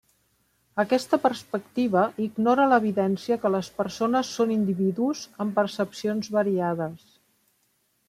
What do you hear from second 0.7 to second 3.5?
Aquesta perspectiva ignora l'evidència